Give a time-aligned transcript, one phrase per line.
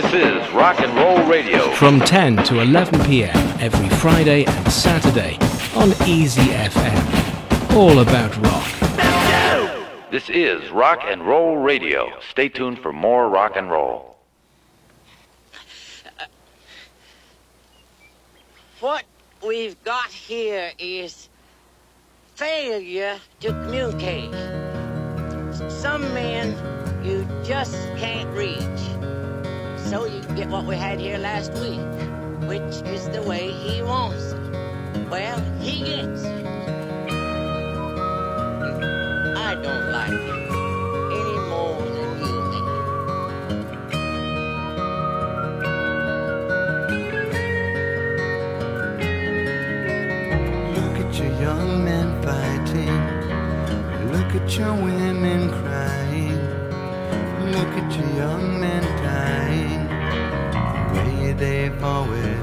[0.00, 1.72] This is Rock and Roll Radio.
[1.72, 3.34] From 10 to 11 p.m.
[3.58, 5.36] every Friday and Saturday
[5.74, 7.74] on Easy FM.
[7.74, 10.12] All about rock.
[10.12, 12.12] This is Rock and Roll Radio.
[12.30, 14.16] Stay tuned for more rock and roll.
[18.78, 19.02] What
[19.44, 21.28] we've got here is
[22.36, 24.30] failure to communicate.
[25.68, 26.54] Some men
[27.04, 28.87] you just can't reach
[29.88, 31.80] so you can get what we had here last week,
[32.46, 35.08] which is the way he wants it.
[35.08, 36.46] Well, he gets it.
[39.34, 40.50] I don't like it
[41.20, 42.64] any more than you do.
[50.82, 52.98] Look at your young men fighting.
[54.12, 55.67] Look at your women crying.
[61.80, 62.37] małych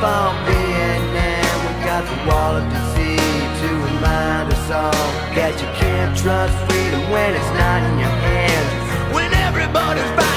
[0.00, 1.56] up on Vietnam.
[1.66, 7.10] We got the wall of deceit to remind us all that you can't trust freedom
[7.10, 9.14] when it's not in your hands.
[9.14, 10.29] When everybody's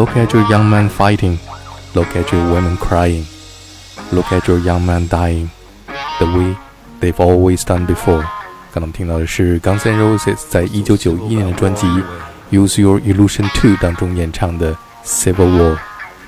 [0.00, 1.38] Look at your young man fighting.
[1.94, 3.24] Look at your women crying.
[4.12, 5.48] Look at your young man dying.
[6.18, 6.56] The way
[7.00, 8.24] they've always done before.
[8.72, 11.86] 刚刚我们听到的是 Guns N' Roses 在一九九一年的专辑《
[12.50, 14.74] Use Your Illusion 2》当中演唱的《
[15.04, 15.74] Civil War》。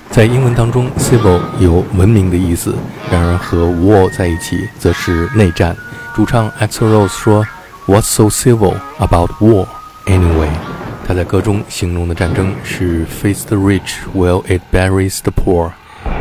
[0.09, 2.73] 在英文当中，civil 有文明的意思，
[3.11, 5.77] 然而和 war 在一起则是内战。
[6.15, 7.45] 主唱 Axl Rose 说：“
[7.85, 9.67] What's so civil about war
[10.07, 10.72] anyway？”
[11.06, 15.70] 他在歌中形容的战争是 “Feast the rich while it buries the poor”，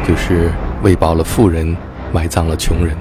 [0.06, 0.52] 就是
[0.82, 1.78] 喂饱了富人，
[2.12, 2.94] 埋葬了穷人。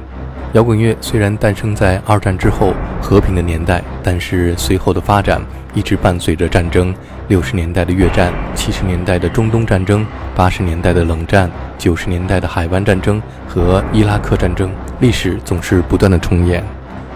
[0.52, 5.42] 摇滚乐虽然诞生在二战之后和平的年代，但是随后的发展
[5.74, 6.94] 一直伴随着战争。
[7.28, 10.06] 六十年代的越战，七十年代的中东战争，
[10.36, 14.70] 八十年代的冷战，九十年代的海湾战争和伊拉克战争，
[15.00, 16.62] 历史总是不断的重演。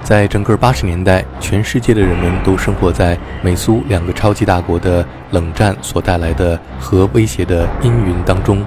[0.06, 8.64] 在整个八十年代，全世界的人们都生活在美苏两个超级大国的冷战所带来的核威胁的阴云当中。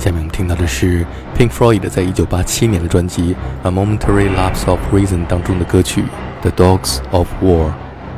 [0.00, 1.06] 下面我们听到的是
[1.38, 3.36] Pink Floyd 在一九八七年的专辑
[3.68, 6.02] 《A Momentary Lapse of Reason》当中的歌曲
[6.42, 7.66] 《The Dogs of War》。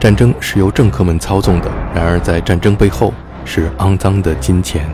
[0.01, 3.13] 战争是由政客们操纵的，然而在战争背后
[3.45, 4.89] 是肮脏的金钱。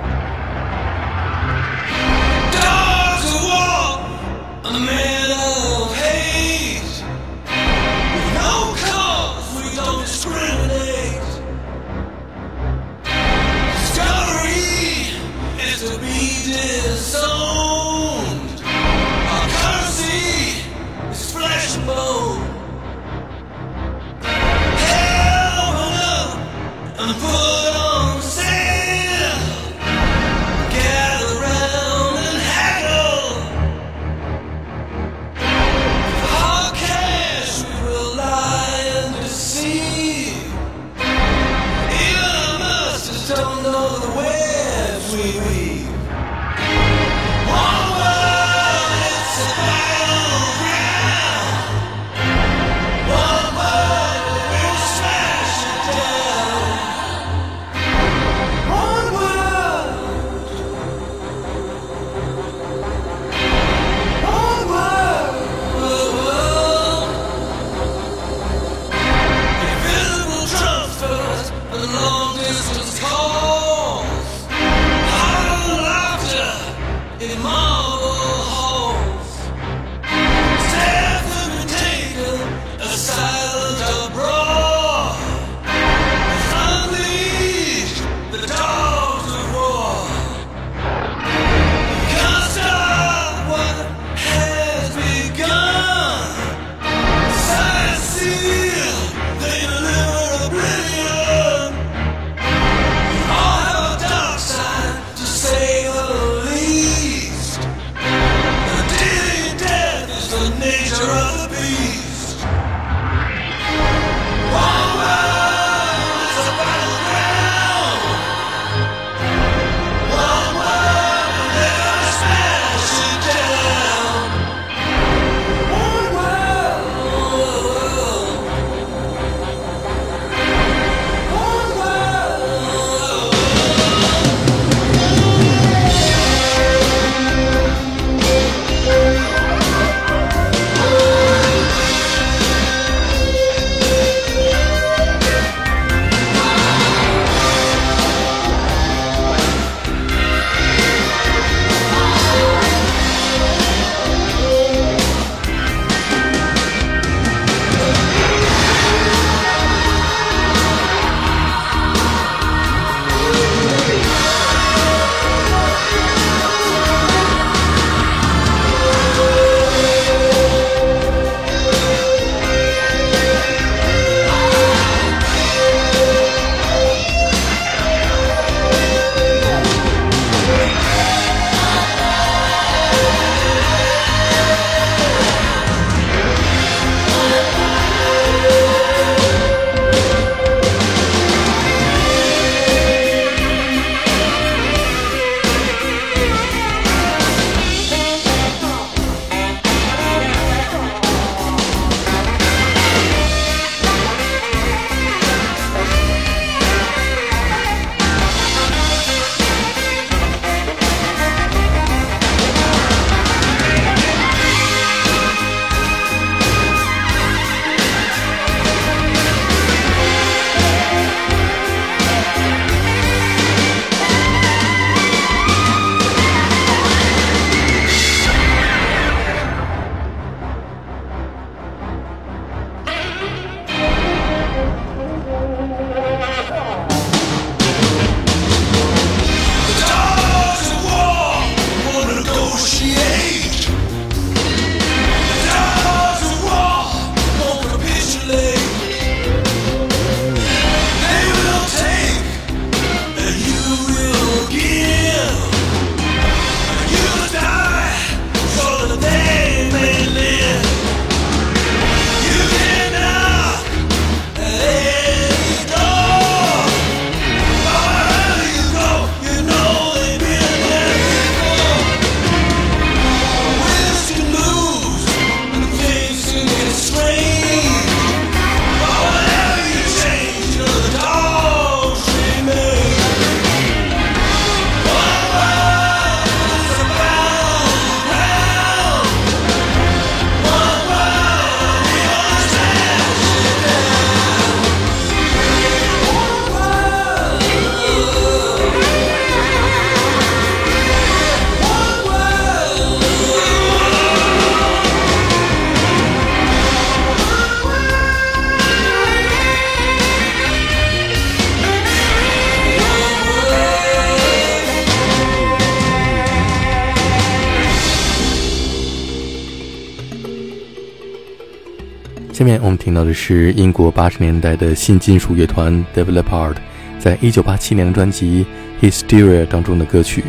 [322.38, 326.54] 下面我们听到的是英国八十年代的新金属乐团 develop art
[326.96, 328.46] 在一九八七年的专辑
[328.80, 330.22] 《Hysteria》当中的歌曲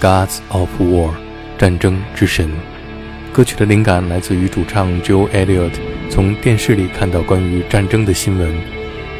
[0.00, 1.08] Gods of War》
[1.58, 2.48] 战争之神。
[3.32, 5.72] 歌曲的灵感来自于主唱 Joe Elliott
[6.08, 8.54] 从电视里看到关于战争的新闻。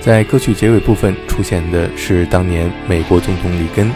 [0.01, 3.91] 在歌曲结尾部分出现的是当年美国总统里根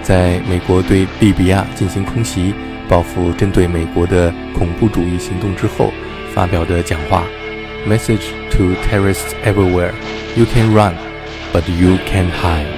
[0.00, 2.54] 在美国对利比亚进行空袭、
[2.88, 5.92] 报复针对美国的恐怖主义行动之后
[6.32, 7.26] 发表的讲话
[7.86, 9.94] ：“Message to terrorists everywhere:
[10.36, 11.06] You can run。”
[11.56, 12.75] but you can't hide.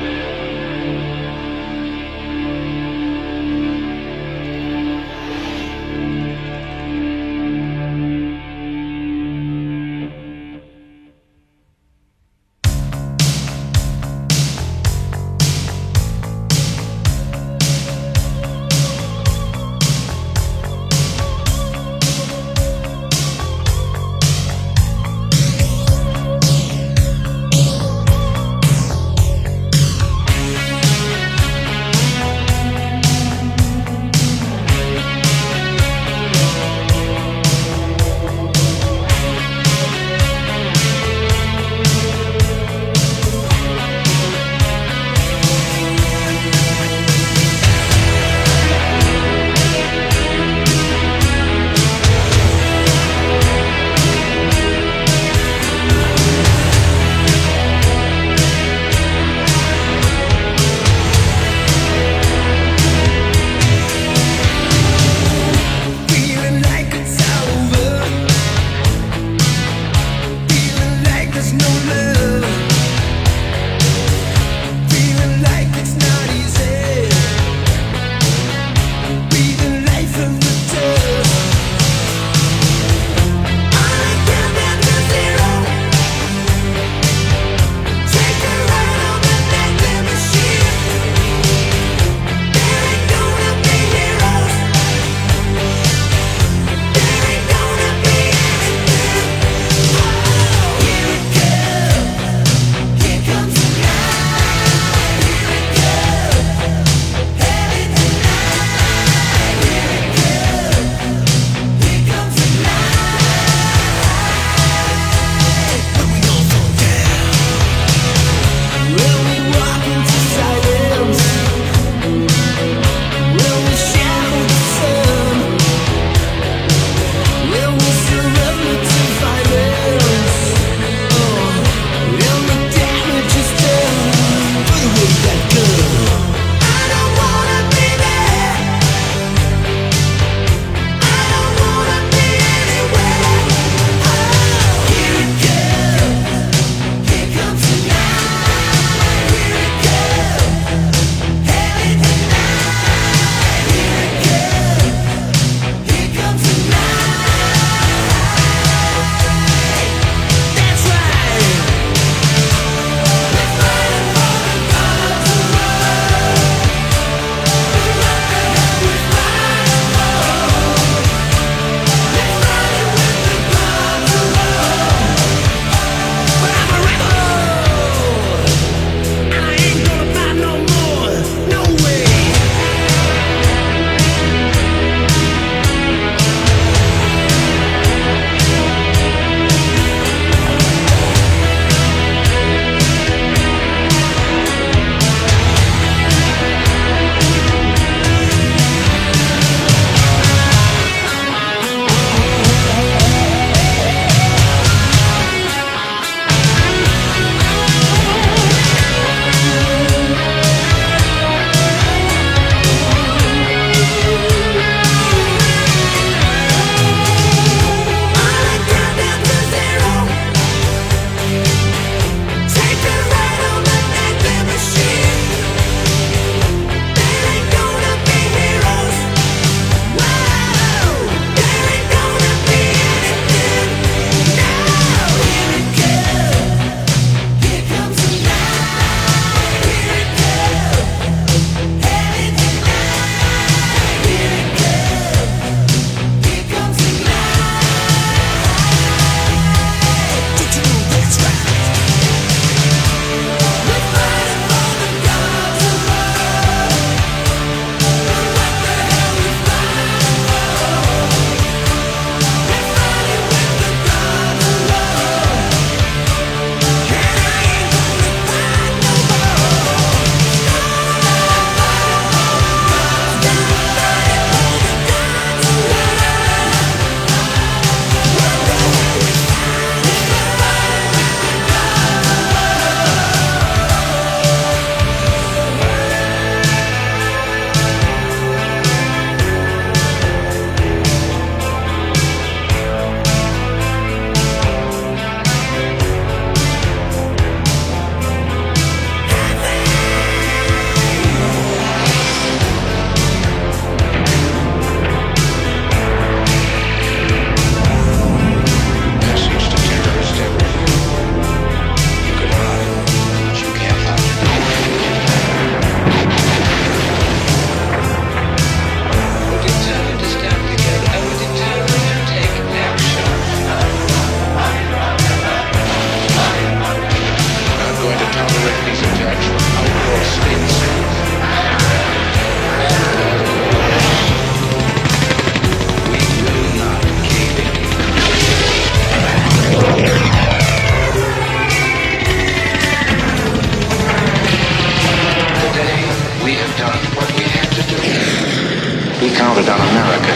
[349.00, 350.14] He counted on America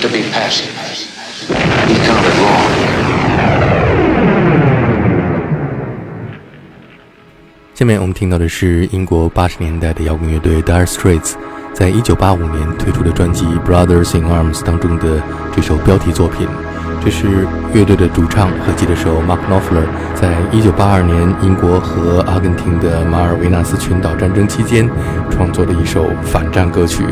[0.00, 0.72] to be passive.
[1.86, 2.72] He counted wrong.
[7.74, 11.34] 下面我们听到的是英国八十年代的摇滚乐队 Dire Straits
[11.74, 15.22] 在一九八五年推出的专辑《Brothers in Arms》当中的
[15.54, 16.48] 这首标题作品。
[17.04, 24.88] 这是乐队的主唱和吉他手 Mark Knopfler 在一九八二年英国和阿根廷的马尔维纳斯群岛战争期间
[25.30, 27.04] 创作的一首反战歌曲。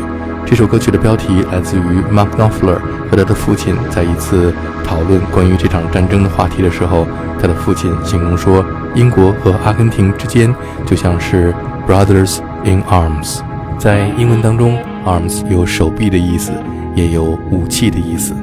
[0.45, 7.07] 这首歌曲的标题来自于 Mark Knopfler 和他的父亲在一次讨论关于这场战争的话题的时候，
[7.39, 10.53] 他的父亲形容说，英国和阿根廷之间
[10.85, 11.53] 就像是
[11.87, 13.39] brothers in arms。
[13.77, 16.51] 在英文当中，arms 有手臂的意思，
[16.95, 18.33] 也有武器的意思。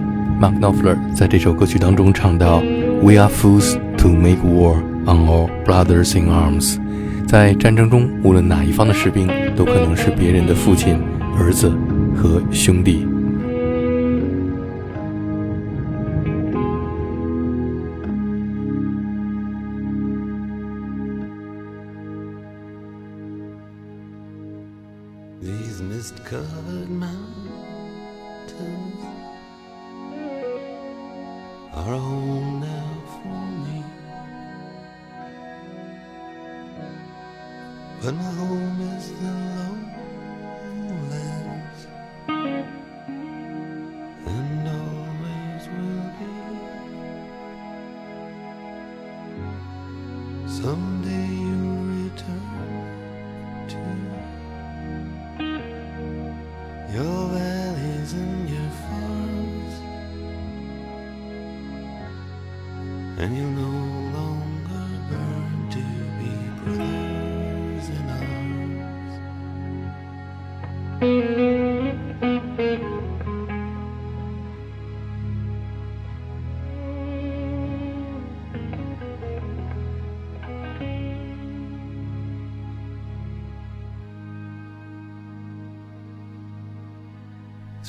[0.41, 2.61] Mark Knopfler 在这首歌曲当中唱到
[3.03, 6.79] ：“We are fools to make war on our brothers in arms。”
[7.29, 10.99] 在战争中，无论哪一方的士兵，都可能是别人的父亲、
[11.39, 11.73] 儿子
[12.17, 13.08] 和兄弟。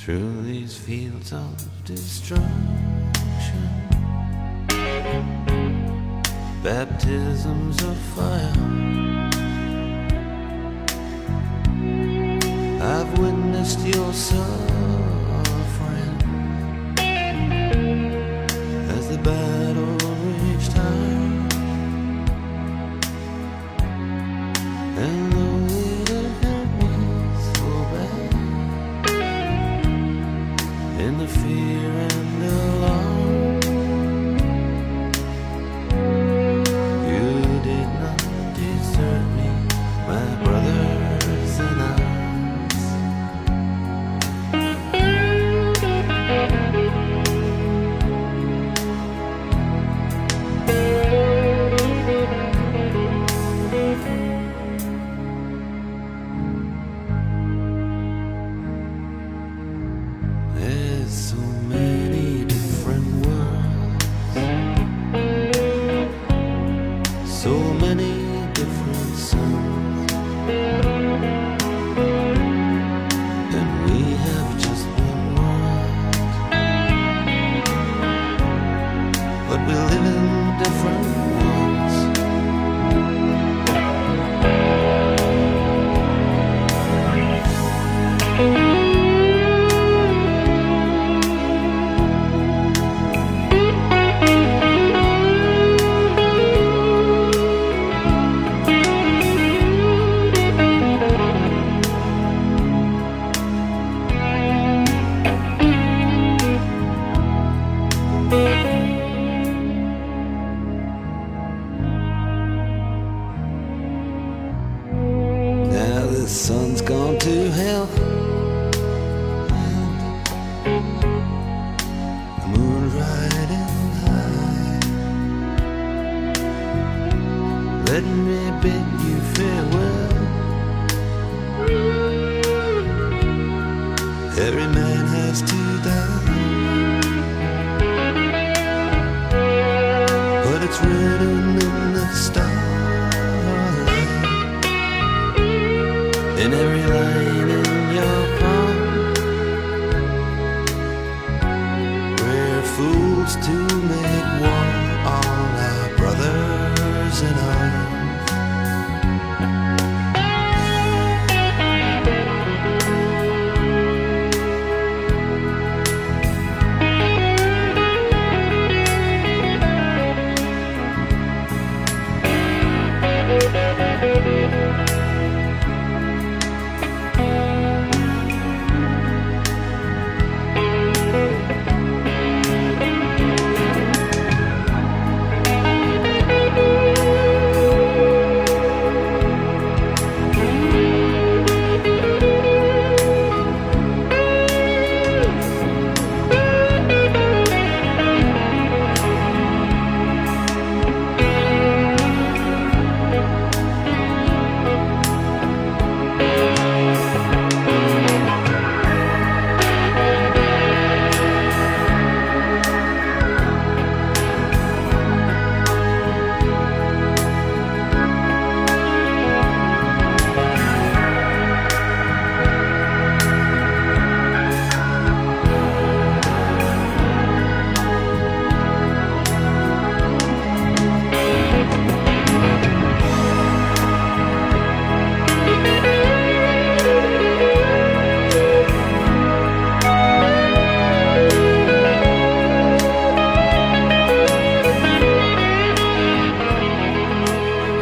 [0.10, 2.42] Through these fields of destruction,
[6.64, 8.54] baptisms of fire.
[12.82, 14.58] I've witnessed your suffering
[18.98, 19.49] as the battle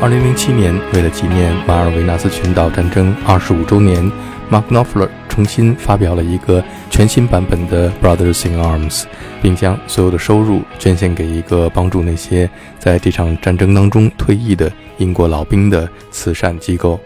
[0.08, 4.10] 二零零七年，为了纪念马尔维纳斯群岛战争二十五周年
[4.50, 9.02] ，Mark Knopfler 重新发表了一个全新版本的《Brothers in Arms》，
[9.42, 16.98] 并将所有的收入捐献给一个帮助那些在这场战争当中退役的英国老兵的慈善机构。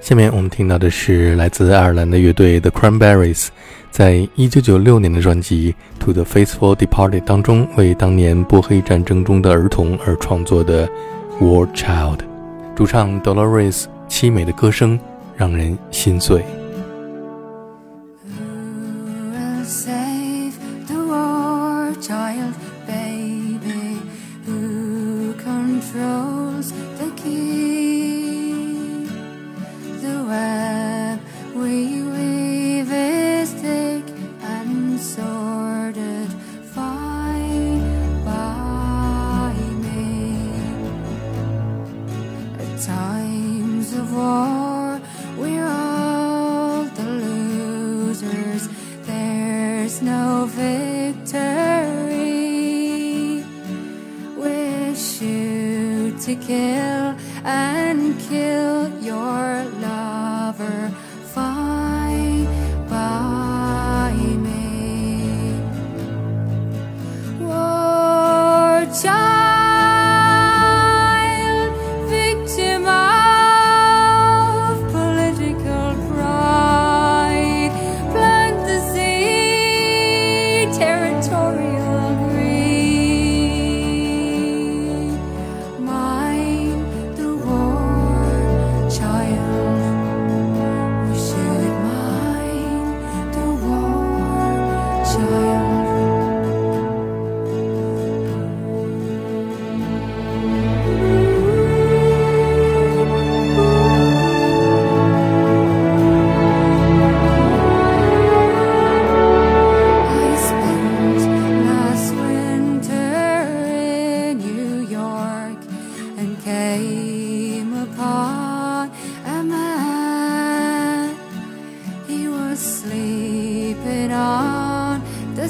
[0.00, 3.46] 下面我们听到的是来自爱尔兰的乐队 The Cranberries，
[3.92, 5.72] 在一九九六年的专辑
[6.04, 10.88] 《To the Faithful Departed》当中，为当年波黑战争中的儿童而创作的
[11.40, 12.16] 《War Child》。
[12.74, 14.98] 主唱 Dolores 凄美的歌声
[15.36, 16.59] 让人心碎。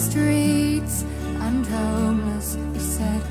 [0.00, 1.04] Streets
[1.46, 2.56] and homeless.
[2.72, 3.22] He said,